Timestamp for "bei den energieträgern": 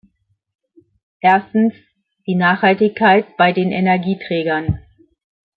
3.37-4.79